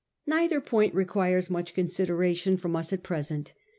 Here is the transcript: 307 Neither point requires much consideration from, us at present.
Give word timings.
307 0.25 0.39
Neither 0.55 0.61
point 0.67 0.95
requires 0.95 1.49
much 1.51 1.75
consideration 1.75 2.57
from, 2.57 2.75
us 2.75 2.91
at 2.91 3.03
present. 3.03 3.53